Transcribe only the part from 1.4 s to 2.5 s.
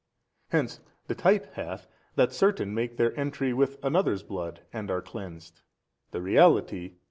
hath, that